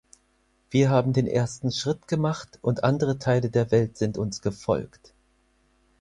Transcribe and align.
Wir 0.71 0.89
haben 0.89 1.13
den 1.13 1.27
ersten 1.27 1.71
Schritt 1.71 2.07
gemacht 2.07 2.57
und 2.63 2.83
andere 2.83 3.19
Teile 3.19 3.51
der 3.51 3.69
Welt 3.69 3.99
sind 3.99 4.17
uns 4.17 4.41
gefolgt. 4.41 5.13